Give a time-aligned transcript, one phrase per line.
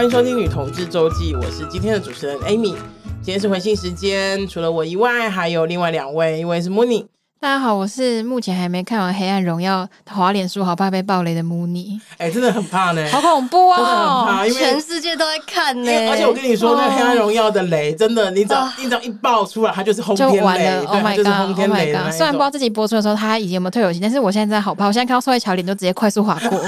[0.00, 2.74] 欢迎收听《女同志周记》，我是今天的主持人 Amy。
[3.20, 7.04] 今天是回信时间，除了我以外，还有另外两位，一位是 Mooney。
[7.38, 12.00] 大家好，我是目前还没看完《黑暗荣耀》，滑脸书好怕被暴雷的 Mooney。
[12.16, 13.84] 哎、欸，真的很怕呢，好恐怖啊、哦！
[13.84, 15.92] 真的很怕，因为全世界都在看呢。
[16.10, 26.58] 而且我跟你说，那《黑暗荣耀》的雷，真的，你只要你只要一爆出来，它就是轰天雷，完了对，oh、my 就是轰天雷 oh、虽然不知道自己播出的时候他已经有没有退友情，但是我现在真的好怕，我现在看到宋慧乔脸都直接快速划过。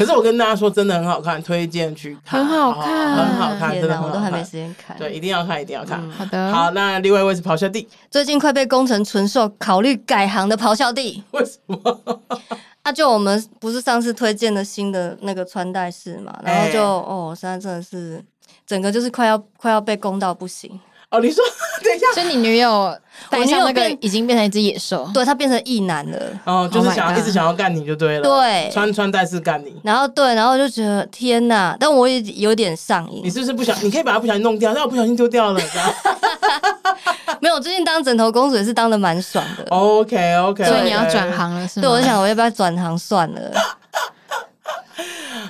[0.00, 4.96] 可是我跟大家说，真的很好看，推荐去看，很好看，很好看，真的我都还没时间看。
[4.96, 6.00] 对，一定要看，一定要看。
[6.02, 11.22] 嗯、好的，好，那另外一位是咆哮帝，最近快被工程纯受，考虑改行的咆哮帝。
[11.32, 12.00] 为什么？
[12.82, 18.24] 啊，就我们不是上次推荐的新的那个穿戴式嘛，然后就、欸、哦，现在真的是
[18.66, 20.80] 整个就是快要快要被攻到不行。
[21.10, 21.44] 哦，你说
[21.82, 22.96] 等一下，所以你女友，
[23.28, 26.18] 等一下那个已经变成一只野兽，对，她变成异男了。
[26.44, 29.74] 哦，就是想要、oh、一直想要干你就对了，对，穿穿戴式干你。
[29.82, 33.22] 然后对，然后就觉得天哪，但我也有点上瘾。
[33.24, 33.76] 你是不是不想？
[33.84, 35.60] 你可以把它不小心弄掉，但我不小心丢掉了。
[37.40, 39.64] 没有，最近当枕头公主也是当的蛮爽的。
[39.70, 41.88] OK OK，所以你要转行了是吗？
[41.88, 43.40] 对，我想我要不要转行算了。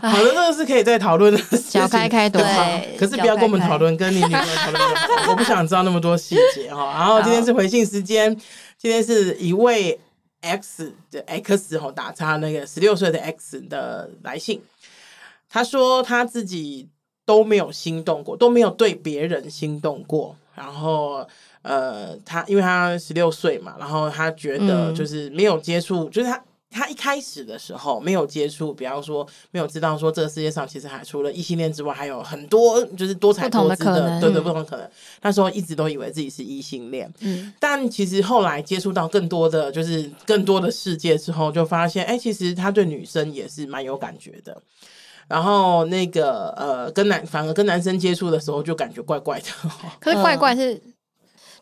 [0.09, 1.81] 好的，这个是可以再讨论的 事情。
[1.81, 4.83] 脚开开多好，可是不要跟我们讨论，跟你女朋友讨论。
[5.29, 6.93] 我不想知道那么多细节 哈。
[6.95, 8.35] 然后今天是回信时间，
[8.79, 10.01] 今天是一位
[10.41, 14.63] X 的 X 吼打叉那个十六岁的 X 的来信。
[15.49, 16.89] 他说他自己
[17.27, 20.35] 都没有心动过，都没有对别人心动过。
[20.55, 21.27] 然后
[21.63, 26.43] 呃，他因为他十六岁嘛，然后他觉得就是没有接触，就是他。
[26.71, 34.89] 他一开始的时候没有接触，比方说没有知道说这个世界上其实还除了异性恋之外，还有很多就是多彩多姿的，的对对，不同可能。
[35.21, 44.57] 那时候一直都以为自己是异性恋，嗯，但其实后来接触到更多的就是更多的世界之后，就发现哎、欸，其实他对女生也是蛮有感觉的。
[45.27, 49.47] 然后那个呃，跟男反而跟男生接触的时候就感觉怪怪的。
[50.01, 50.83] 可是怪怪是，嗯、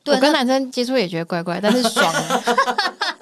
[0.04, 2.12] 对，跟男生接触也觉得怪怪，但是爽。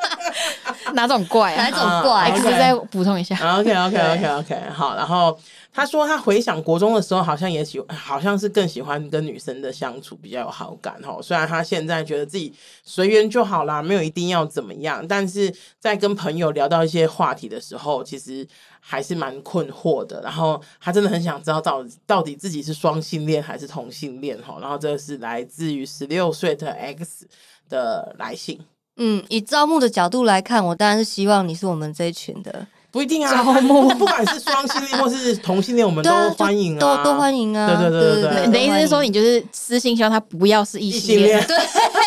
[0.94, 1.68] 哪种怪、啊？
[1.68, 2.30] 哪种怪？
[2.40, 3.36] 可以再补充一下。
[3.58, 4.94] OK OK OK OK 好。
[4.94, 5.38] 然后
[5.72, 11.18] 他说他回想国中的时候，好像也喜，好像是更喜欢跟女生的相处比较有好感哈。
[11.20, 12.54] 虽然他现在觉得自己
[12.84, 18.46] 随缘就好啦，没有一定要怎么样，但是在跟朋友聊到一些话题的时候，其实
[18.80, 20.20] 还是蛮困惑的。
[20.22, 24.58] 然后他真的很想知道到到底自己是双性恋还是同性恋哈。
[24.60, 27.28] 然后这是来自于十六岁的 X
[27.68, 28.60] 的来信。
[28.96, 32.66] 嗯，以招募的角度来看，我当然是希望你是我们这一群的。
[32.90, 37.66] 不一定啊，招募不管是双性恋或是同性恋，我们都欢迎啊，都都欢迎啊。
[37.66, 41.44] 对对对对对，你的意思是说，你就是私心希望他不要是异性恋？
[41.46, 41.56] 对，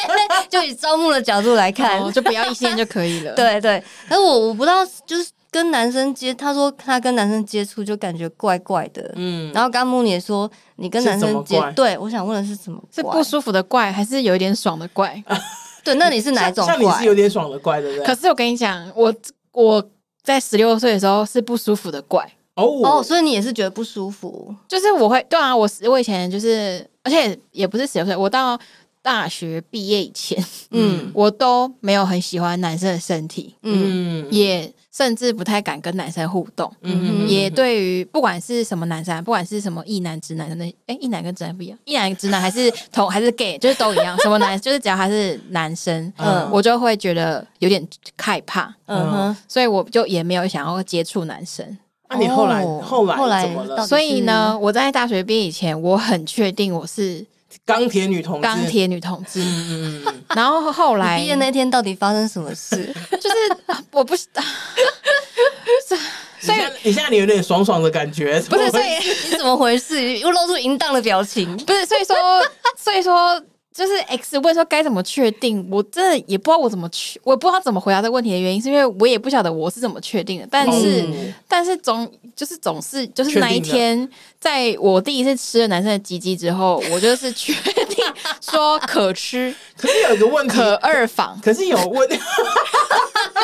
[0.50, 3.34] 就以招募的角度来看，哦、就不要异性恋就可以了。
[3.38, 9.12] 对对，可是我我不知道，就是跟男生接，他说他跟男生接触就感觉怪怪的。
[9.16, 12.82] 嗯，然后刚木也说你跟男生接，对，我想问的是什么？
[12.92, 15.24] 是不舒服的怪，还是有一点爽的怪？
[15.84, 16.76] 对，那你是哪一种怪？
[16.76, 18.06] 像你是有点爽的怪，对不对？
[18.06, 19.14] 可是我跟你讲，我
[19.52, 19.90] 我
[20.24, 22.24] 在十六岁的时候是不舒服的怪
[22.56, 24.54] 哦哦，所以你也是觉得不舒服？
[24.68, 28.60] 就是我会对啊，我我以前就是，而且也不是十六岁，我到
[29.10, 30.38] 大学毕业以前，
[30.70, 34.72] 嗯，我都没有很喜欢男生的身体，嗯，也。
[34.92, 47.88] 甚至不太敢跟男生互动，嗯，也对于不管是什么男生，不管是什么异男、直男的那，哎，异男跟直男不一样，异男、直男还是同还是 gay，就是都一样， 什么男就是只要他是男生，嗯，我就会觉得有点
[48.18, 51.78] 害怕，嗯哼，所以我就也没有想要接触男生。
[52.10, 53.88] 那你后来后来后来怎么了？
[53.88, 57.26] 所以呢，我在大学毕业以前，我很确定我是。
[57.66, 59.42] 钢铁女同志，钢铁女同志。
[59.42, 62.78] 嗯嗯，然后后来毕业那天到底发生什么事？
[63.20, 63.36] 就是
[63.92, 64.42] 我不知道。
[66.42, 68.70] 所以你现在你有点爽爽的感觉，不是？
[68.72, 68.86] 所以
[69.30, 70.18] 你怎么回事？
[70.20, 71.56] 又露出淫荡的表情？
[71.58, 71.86] 不是？
[71.86, 72.16] 所以说，
[72.78, 73.42] 所以说。
[73.80, 80.48] 就是 X 问说该怎么确定，我真的也不知道我怎么去，我不知道怎么回答这个问题的原因，是因为我也不晓得我是怎么确定的。
[80.52, 82.06] 但是，嗯、但是总
[82.36, 84.08] 就是总是就是那一天，
[84.38, 87.54] 在我第一次吃了男生的鸡鸡之后，我就是确
[87.86, 88.06] 定
[88.42, 89.56] 说可吃。
[89.80, 92.20] 可是有一个问题，可二访，可是有问题。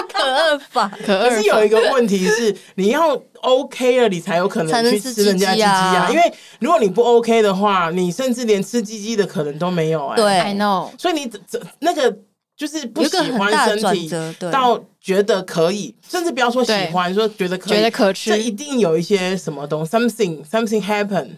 [0.12, 6.08] 可二法，可是有一个问题是，你要 OK 了，你才有可能去吃人家鸡鸡啊。
[6.10, 10.16] 因为如果你不 OK 的话，你甚至连吃鸡鸡的可能都没有哎。
[10.16, 10.90] 对，I know。
[10.98, 12.16] 所以你这那个
[12.58, 14.10] 就是不喜欢身体，
[14.52, 21.30] 到觉得可以，甚至不要说喜欢，说觉得可以，觉得可吃，这一定有一些什么东西，something something happen。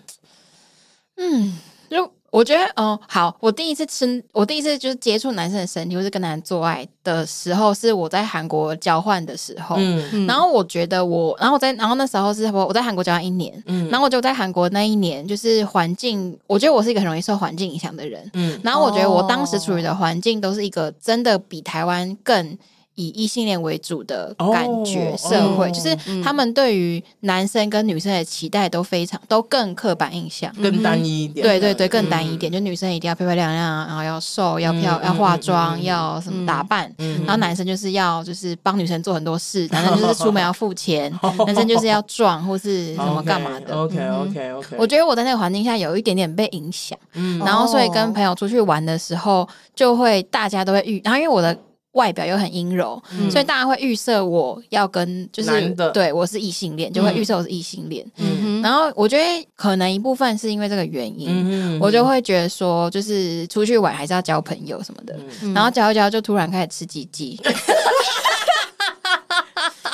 [1.18, 1.58] 嗯，
[1.90, 9.78] 就我觉得，嗯，好，我第一次吃，我第一次就是接触男生的身体，或是跟男人做爱的时候，是我在韩国交换的时候。
[9.80, 13.52] 嗯，然后我觉得我，然后我在，然后那时候是我我在韩国交换一年。
[13.66, 18.30] 嗯，然后我就在韩国那一年，就是环境，我觉得我是一个很容易受环境影响的人。
[18.34, 22.58] 嗯，然后我觉得我当时处于的环境都是一个真的比台湾更。
[22.98, 31.46] 以异性恋为主的感觉，社会、oh, 就是他们对于男生跟女生的期待都非常都更刻板印象，更单一一点。
[31.46, 41.14] 对对对，更单一一点，嗯、就女生一定要漂漂亮亮，然后要瘦，要漂，嗯、要化妆，嗯、要什么打扮，嗯、然后男生就是要就是帮女生做很多事，男生就是出门要付钱，
[41.46, 43.76] 男生就是要壮或是什么干嘛的。
[43.76, 51.56] OK OK OK，我觉得我在那个环境下有一点点被影响，嗯、然后所以跟朋友出去玩的时候，就会大家都会遇，然后因为我的。
[51.98, 55.90] 外表又很阴柔，嗯、所以大家会预设我要跟就是的。
[55.90, 58.06] 对我是异性恋，就会预设我是异性恋。
[58.18, 65.18] 嗯，然后我觉得可能一部分是因为这个原因，嗯、我就会觉得说，就是出去玩还是要交朋友什么的。
[65.42, 67.54] 嗯、然后交一交就突然开始吃鸡鸡，嗯、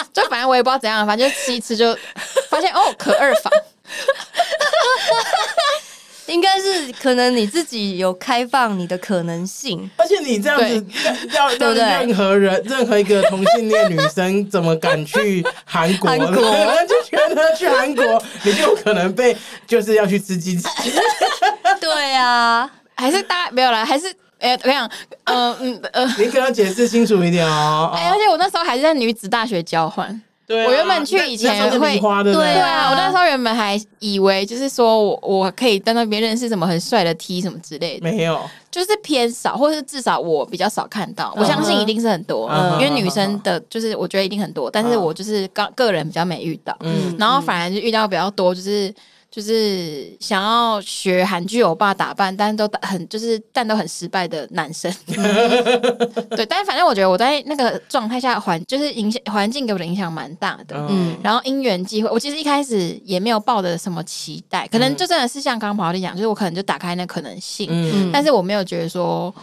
[0.12, 1.98] 就反正我也不知道怎样，反正就吃一吃就
[2.50, 3.52] 发现哦，可二房。
[6.28, 10.86] 应该是可能你自己有开放你的可能性，而且你这样子
[11.34, 16.10] 要让任何人任何一个同性恋女生怎么敢去韩国？
[16.10, 16.28] 韩国
[16.88, 19.36] 就觉得去韩国你就有可能被
[19.68, 20.68] 就是要去吃鸡翅。
[21.82, 24.08] 对啊，还是大家没有了，还是
[24.40, 24.90] 哎，我跟你讲，
[25.26, 27.92] 嗯嗯呃，你可要解释清楚一点哦。
[27.94, 30.22] 哎，而且我那时候还是在女子大学交换。
[30.50, 32.00] 我原本去以前会，
[32.34, 41.34] 对啊，我那时候原本还以为就是说我我可以在那边认识什么很帅的 T 什么之类的，没有，就是偏少，或者是至少我比较少看到。
[41.38, 46.78] 我相信一定是很多，因为女生的就是我觉得一定很多，但是我就是个个人比较没遇到，
[47.18, 48.94] 然后反而就遇到比较多就是。
[49.36, 54.94] 就是想要学韩剧欧巴打扮，但是都很就是但都很失败的男生。
[56.30, 60.76] 对，但是反正我觉得我在那个状态下环就是影响环境给我的影响蛮大的。
[60.88, 69.34] 嗯，然后因缘际会，我其实一开始也没有抱着什么期待，可能就真的是像刚刚宝莉讲，就是我可能就打开那可能性，嗯，但是我没有觉得说。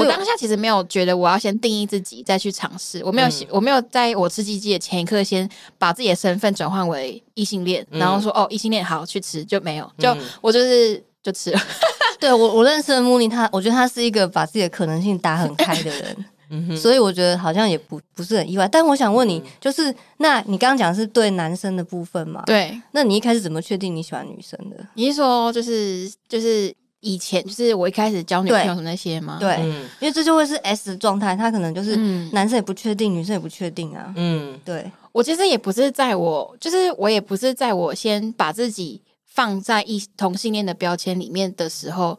[0.00, 5.48] 我当下其实没有觉得我要先定义自己再去尝试，我没有，嗯、我没有在我吃鸡鸡的前一刻先
[5.78, 11.60] 把自己的身份转换为异性恋，嗯、然后说哦异性恋好去吃就没有，就、嗯、我就是就吃了。
[12.20, 18.68] 对我我认识的穆尼，他我觉得他是一个把自己的可能性打很开的人， 嗯、哼所以我觉得好像也不不是很意外。
[18.68, 22.42] 但我想问你，就是那你刚刚讲是对男生的部分嘛？
[22.44, 24.76] 对，那你一开始怎么确定你喜欢女生的？
[24.94, 26.74] 你是说就是就是？
[27.00, 29.38] 以前就是我一开始交女朋友那些吗？
[29.40, 31.96] 对，嗯、因为这就会是 S 的状态，他可能就是
[32.32, 34.12] 男生也不确定，嗯、女生也不确定啊。
[34.16, 42.18] 嗯，对，我其实也不是在我，就是我也不是在我先把自己放在一同性恋的标签里面的时候。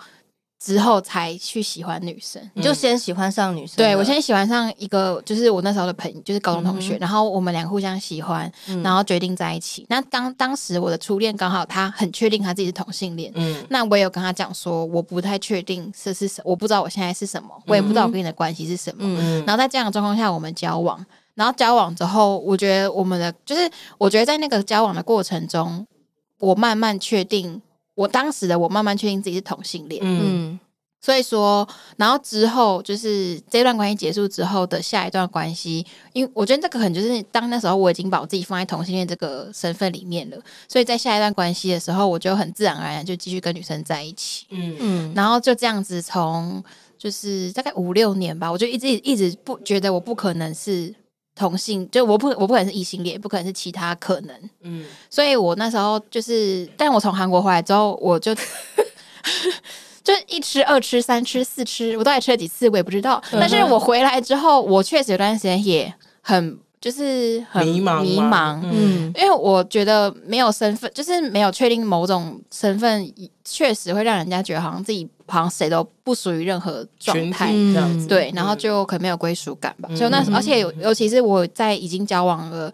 [0.64, 3.78] 之后才去喜欢女生，你就先喜欢上女生。
[3.78, 6.98] 对，我先喜欢上一个，就是我那时候的朋友，就是高中同学。
[6.98, 9.84] 嗯、然后我们俩互相喜欢，嗯、然后决定在一起。
[9.90, 18.98] 那当当时我的初恋刚好他很确定他自己是同性恋，嗯，那我也有跟他讲说，我不太确定这是什，我不知道我现在是什么，我也不知道我跟你的关系是什么。
[19.02, 21.04] 嗯、然后在这样的状况下，我们交往，
[21.34, 23.68] 然后交往之后，我觉得我们的就是，
[23.98, 25.88] 我觉得在那个交往的过程中，
[26.38, 27.60] 我慢慢确定。
[27.96, 30.60] 我当时的我慢慢确定自己是同性恋，嗯，
[31.02, 31.68] 所以说，
[31.98, 46.64] 然后之后就是这段关系结束之后的下一段关系，因为我觉得这个可能就是当那时候我已经把我自己放在同性恋这个身份里面了，所以在下一段关系的时候，我就很自然而然就继续跟女生在一起，嗯嗯，然后就这样子从
[46.98, 50.96] 就是大概五六年吧，我就一直一直不觉得我不可能是。
[51.42, 54.36] 同性就我不我不可能是异性恋，不可能是其他可能。
[54.62, 58.36] 嗯，所以我那时候就是，但我从韩国回来之后，我就
[60.04, 63.22] 就一吃二吃三吃四吃，我到底吃了几次我也不知道。
[63.32, 73.12] 但是我回来之后，我确实有段时间也很就是很迷茫迷茫，嗯，因为我觉得没有身份，就是没有确定某种身份，
[73.44, 75.10] 确实会让人家觉得好像自己。
[75.32, 78.08] 好像谁都不属于任何状态，这样子。
[78.08, 79.90] 对，然后就可能没有归属感吧。
[79.96, 82.72] 所以那而且尤其是我在已经交往了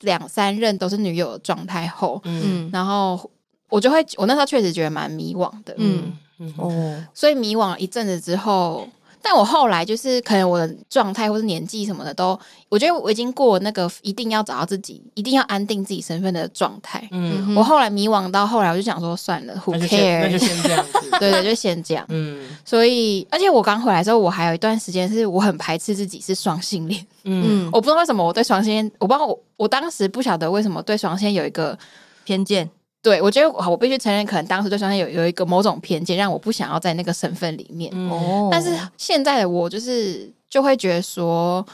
[0.00, 3.30] 两三任都是女友的状态后，嗯，然后
[3.68, 6.12] 我就会，我那时候确实觉得蛮迷惘的，嗯
[6.56, 8.86] 哦，所以迷惘一阵子之后。
[9.26, 12.38] 但我后来就是可能我的状态或是年纪什么的都，
[12.68, 17.08] 我觉得我已经过那个一定要找到自己，一定要安定自己身份的状态。
[17.10, 20.20] 嗯，我后来迷惘到后来，我就想说算了，Who care？
[20.20, 20.92] 那就先这样子。
[21.18, 22.04] 对对，就先这样。
[22.10, 27.06] 嗯，所以而且我刚回来之后，我还有一段时间是我很排斥自己是双性恋。
[27.24, 31.78] 嗯，我不知道为什么我对双性恋，我不知道我我当时不晓得为什么对双性恋有一个
[32.24, 32.68] 偏见。
[33.04, 37.92] 对，我觉得我必须承认，可能当时对双性恋有有一个某种偏见，让我不想要在那个身份里面。
[38.10, 41.64] 哦，但是现在的我就是就会觉得说，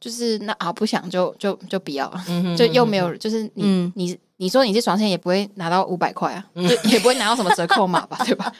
[0.00, 8.50] 就是那啊不想就就就不要了，嗯就又没有就是你、嗯你你说你是双线也不会拿到五百块啊，就也不会拿到什么折扣码吧，对吧？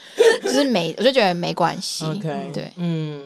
[0.43, 2.05] 就是没我就觉得没关系。
[2.05, 3.25] OK，对，嗯，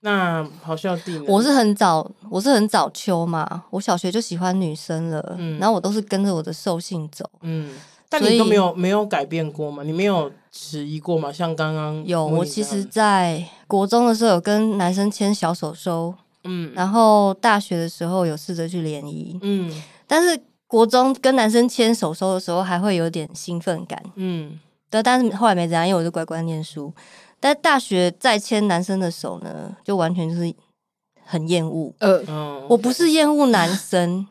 [0.00, 7.24] 那咆哮帝呢，我是很早，我是很早秋嘛，我小学就喜欢女生了，嗯然后我都是跟着我的兽性走。
[7.42, 7.70] 嗯，
[8.08, 9.82] 但你都没有没有改变过吗？
[9.82, 11.32] 你没有迟疑过吗？
[11.32, 24.58] 像刚刚有，我其实在国中的时候有跟男生牵小手手，嗯然后大学的时候有试着去联谊，嗯但是国中跟男生牵手手的时候还会有点兴奋感，嗯
[24.90, 26.92] 对，但是后来没怎样，因为我就乖乖念书。
[27.40, 30.54] 但大学再牵男生的手呢，就完全就是
[31.24, 31.92] 很厌恶。
[32.68, 34.26] 我不是厌恶男生，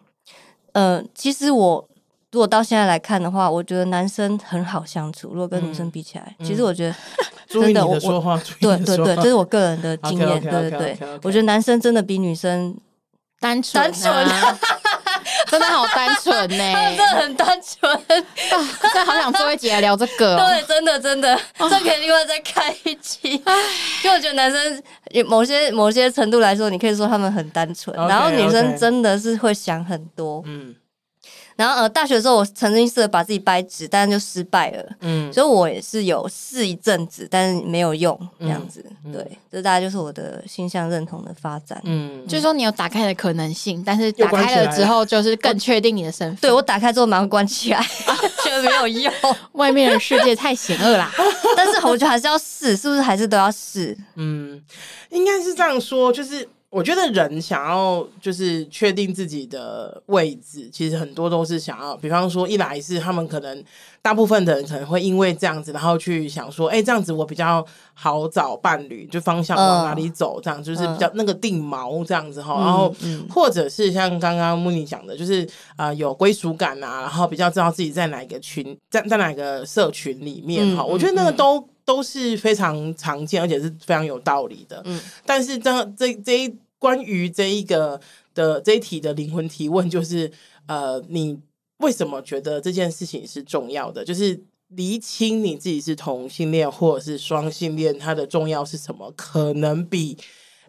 [0.72, 1.88] 呃，其实我
[2.34, 5.30] 如果到现在来看的话，我觉得男生很好相处。
[5.30, 6.96] 如果跟女生比起来，其实我觉得
[7.48, 10.42] 真的我的说话，对对对，这是我个人的经验。
[10.42, 12.76] 对对对，我觉得男生真的比女生
[13.40, 14.12] 单纯、啊、单纯
[15.48, 18.02] 真的好单纯呢， 真的很单纯。
[18.08, 20.48] 真的好想做一集来聊这个、哦。
[20.48, 23.38] 对，真的真的，这可以另外再开一期。
[24.02, 24.84] 就我觉得男生
[25.28, 30.42] 某些某些程度来说，你可以说他们很单纯然后女生真的是会想很多。
[30.48, 30.74] 嗯
[31.56, 34.84] 然后呃，大学的时候我曾经试着把自己掰直，但是就失败了。
[35.02, 38.84] 嗯所以我也是有试一阵子，但是没有用这样子。
[39.06, 41.80] 嗯对，这大概就是我的性向认同的发展。
[41.86, 46.38] 嗯，就是说你有打开的可能性，但是打开了之后，就是更确定你的身份。
[46.42, 47.80] 对我打开之后马上关起来，
[48.44, 49.14] 觉得没有用。
[49.54, 51.12] 外面的世界太险恶啦。
[51.56, 53.96] 但是我觉得还是要试，是不是还是都要试？
[54.16, 54.60] 嗯，
[55.12, 63.64] 应该是这样说，就是我觉得人想要就是确定自己的位置，其实很多都是想要，比方说，一来是他们可能
[64.02, 67.64] 大部分的人可能会因为这样子，然后去想说，哎、这样子我比较
[67.94, 72.92] 好找伴侣，就方向往哪里走，这样、就是比较那个定锚这样子哈，然后
[73.30, 81.64] 或者是像刚刚慕妮讲的，就是啊、呃、有归属感啊，然后比较知道自己在哪一个群，在在哪个社群里面哈，我觉得那个都。
[81.86, 84.82] 都是非常常见，而且是非常有道理的。
[84.86, 87.98] 嗯，但是这这这一关于这一个
[88.36, 90.30] 的这一题的灵魂提问，就是
[90.66, 91.40] 呃，你
[91.78, 94.04] 为什么觉得这件事情是重要的？
[94.04, 99.10] 就是厘清你自己是同性恋或者是双性恋，它的重要是什么？
[99.16, 100.18] 可能比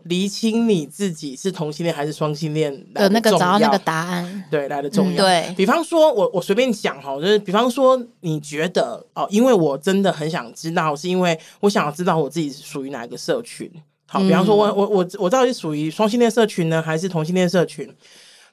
[0.05, 5.15] 厘清你自己是同性恋还是双性恋的那个找到那个答答案，对来的重要。
[5.15, 13.69] 嗯、对比方说，我我随便讲哈，就是比方说，你觉得哦，因为我真的很想知道，是因为我想要知道我自己是属于哪一个社群。
[14.07, 17.89] 好，比方说我我我我到底是属于双性恋社群呢，还是同性恋社群？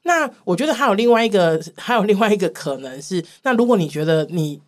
[0.03, 4.59] 那我觉得还有另外一个，还有另外一个可能是，那如果你觉得你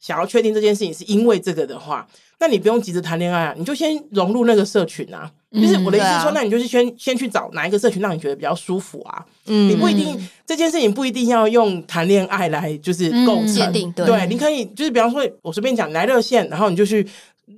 [0.00, 2.04] 想要确定这件事情是因为这个的话，
[2.40, 5.30] 那你不用急着谈恋爱啊，你就先融入那个社群啊。
[5.52, 9.24] 就是我的意思是说，嗯啊、那你就是先先去找哪一个社群让你觉得比较舒服啊。
[9.46, 17.06] 嗯，你不一定这件事情不一定要用谈恋爱来就是构成，嗯、对，对，你可以就是比方说，我随便讲来热线，然后你就去。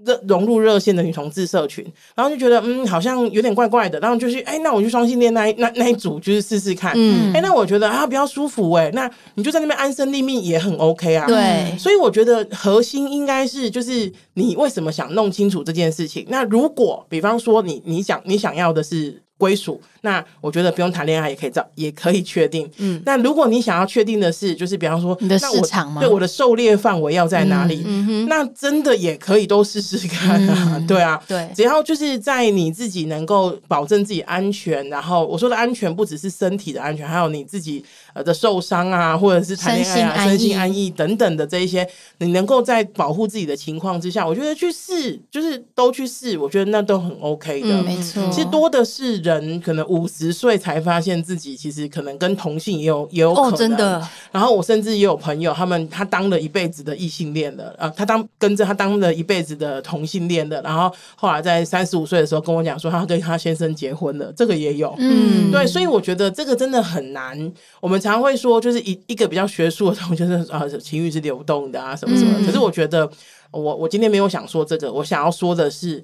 [0.05, 16.27] 热融入热线的女同志社群，然后就觉得嗯，好像有点怪怪的，然后就去哎、欸，那我去双性恋那一那那一组就是试试看，嗯，哎、欸，那我觉得啊比较舒服哎、欸，那你就在那边安身立命也很 OK 啊，对，所以我觉得核心应该是就是你为什么想弄清楚这件事情。
[16.29, 26.01] 那如果比方说你你想你想要的是归属，那我觉得不用谈恋爱也可以找也可以确定，嗯，那如果你想要确定的是就是比方说你的市场吗？
[26.01, 27.85] 对，我的狩猎范围要在哪里？
[28.29, 48.29] 那真的也可以都试试看啊，嗯、 对啊，对，只要就是在你自己能够保证自己安全，然后我说的安全不只是身体的安全，还有你自己呃的受伤啊，或者是谈恋爱啊、身心安逸等等的这一些，你能够在保护自己的情况之下，我觉得去试就是都去试，我觉得那都很 OK 的，嗯、没错。
[48.33, 54.09] 其实多的是人可能五十岁才发现自己其实可能跟同性也有也有可能，哦，真的。
[54.33, 67.53] 然后我甚至也有朋友，他们他当了一辈子的异性恋的，呃，他当跟着他当了一辈子的同性恋的，然后后来在三十五岁的时候跟我讲说，他跟他先生结婚了，这个也有，嗯，对，所以我觉得这个真的很难。
[67.81, 72.33] 我们常会说，就是一一个比较学术的东西，就是啊，情欲是流动的啊，什么什么。
[72.39, 73.09] 嗯、可是我觉得，
[73.51, 76.03] 我我今天没有想说这个，我想要说的是。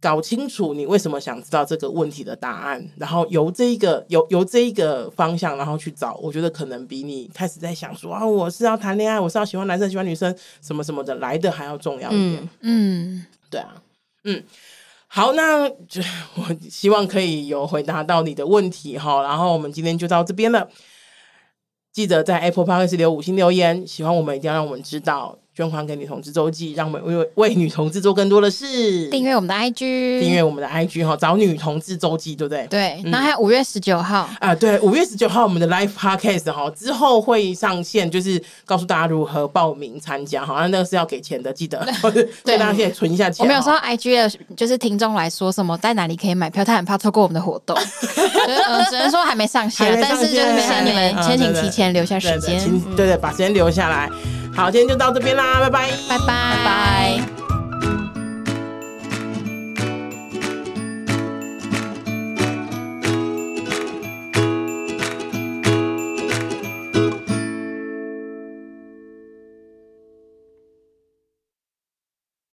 [0.00, 12.48] 搞清楚你为什么想知道这个问题的答案，然后由这一个由由这一个方向，然后去找，我觉得可能比你开始在想说啊，我是要谈恋爱，我是要喜欢男生喜欢女生什么什么的来的还要重要一点。
[12.60, 13.74] 嗯，嗯对啊，
[14.24, 14.42] 嗯，
[15.08, 16.00] 好，那就
[16.36, 20.68] 我希望可以有回答到你的问题哈，然后我们今天就到这边了。
[21.90, 25.36] 记得在 Apple Podcast 留五星留言，喜欢我们一定要让我们知道。
[25.58, 29.08] 捐款给女同志周记，让我们为为女同志做更多的事。
[29.08, 32.64] 订阅我们的 IG，订阅我们的 IG 哈，找女同志周记，对不对？
[32.68, 33.02] 对。
[33.10, 40.46] 然后还有五月十九号啊、呃，对，五月十九号我们的 Live Podcast 哈，之后会上线，就是告诉大家如何报名参加。
[40.46, 43.42] 好像那个是要给钱的，记得 对，对大家可以存一下钱。
[43.44, 47.76] 我们有时候 IG 的，就是听众来说什么，在哪里可以买票，他很怕错过我们的活动。
[47.76, 52.60] 嗯， 只能说还没上线，但是就是请你们先请提前留下时间，
[52.94, 54.08] 对对，对，把时间留下来。
[54.58, 57.37] 好，今天就到这边啦，拜拜，拜拜，拜拜。